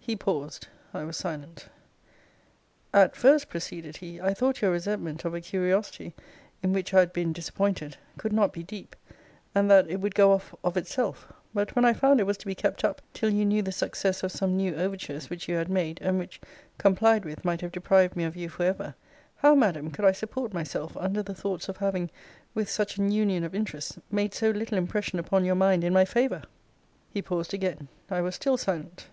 He 0.00 0.16
paused. 0.16 0.66
I 0.94 1.04
was 1.04 1.18
silent. 1.18 1.68
At 2.94 3.14
first, 3.14 3.50
proceeded 3.50 3.98
he, 3.98 4.18
I 4.18 4.32
thought 4.32 4.62
your 4.62 4.70
resentment 4.70 5.26
of 5.26 5.34
a 5.34 5.42
curiosity, 5.42 6.14
in 6.62 6.72
which 6.72 6.94
I 6.94 7.00
had 7.00 7.12
been 7.12 7.34
disappointed, 7.34 7.98
could 8.16 8.32
not 8.32 8.50
be 8.54 8.62
deep; 8.62 8.96
and 9.54 9.70
that 9.70 9.86
it 9.90 10.00
would 10.00 10.14
go 10.14 10.32
off 10.32 10.54
of 10.64 10.78
itself: 10.78 11.30
But, 11.52 11.76
when 11.76 11.84
I 11.84 11.92
found 11.92 12.18
it 12.18 12.24
was 12.24 12.38
to 12.38 12.46
be 12.46 12.54
kept 12.54 12.82
up 12.82 13.02
till 13.12 13.28
you 13.28 13.44
knew 13.44 13.60
the 13.60 13.70
success 13.70 14.22
of 14.22 14.32
some 14.32 14.56
new 14.56 14.74
overtures 14.74 15.28
which 15.28 15.50
you 15.50 15.56
had 15.56 15.68
made, 15.68 16.00
and 16.00 16.18
which, 16.18 16.40
complied 16.78 17.26
with, 17.26 17.44
might 17.44 17.60
have 17.60 17.72
deprived 17.72 18.16
me 18.16 18.24
of 18.24 18.36
you 18.36 18.48
for 18.48 18.62
ever, 18.62 18.94
how, 19.36 19.54
Madam, 19.54 19.90
could 19.90 20.06
I 20.06 20.12
support 20.12 20.54
myself 20.54 20.96
under 20.96 21.22
the 21.22 21.34
thoughts 21.34 21.68
of 21.68 21.76
having, 21.76 22.10
with 22.54 22.70
such 22.70 22.96
an 22.96 23.10
union 23.12 23.44
of 23.44 23.54
interests, 23.54 23.98
made 24.10 24.32
so 24.32 24.48
little 24.50 24.78
impression 24.78 25.18
upon 25.18 25.44
your 25.44 25.56
mind 25.56 25.84
in 25.84 25.92
my 25.92 26.06
favour? 26.06 26.40
He 27.10 27.20
paused 27.20 27.52
again. 27.52 27.88
I 28.10 28.22
was 28.22 28.34
still 28.34 28.56
silent. 28.56 29.08